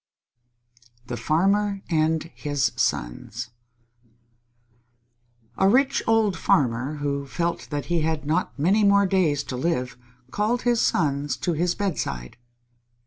_THE 1.07 1.15
FARMER 1.15 1.83
AND 1.87 2.31
HIS 2.33 2.71
SONS 2.75 3.51
A 5.59 5.69
rich 5.69 6.01
old 6.07 6.35
farmer, 6.35 6.95
who 6.95 7.27
felt 7.27 7.67
that 7.69 7.85
he 7.85 8.01
had 8.01 8.25
not 8.25 8.57
many 8.57 8.83
more 8.83 9.05
days 9.05 9.43
to 9.43 9.55
live, 9.55 9.99
called 10.31 10.63
his 10.63 10.81
sons 10.81 11.37
to 11.45 11.53
his 11.53 11.75
bedside. 11.75 12.37